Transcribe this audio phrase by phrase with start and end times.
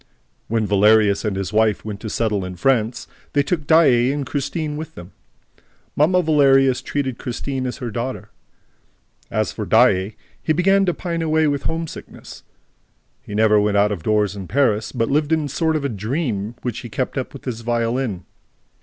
[0.47, 4.75] When Valerius and his wife went to settle in France, they took Daae and Christine
[4.75, 5.11] with them.
[5.95, 8.31] "Mamma" Valerius treated Christine as her daughter.
[9.29, 12.41] As for Daae, he began to pine away with homesickness.
[13.21, 16.55] He never went out of doors in Paris, but lived in a sort of dream
[16.63, 18.25] which he kept up with his violin.